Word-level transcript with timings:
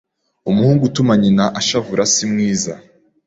umuhungu 0.49 0.83
utuma 0.89 1.13
nyina 1.21 1.45
ashavura 1.59 2.03
si 2.13 2.23
mwiza 2.31 2.73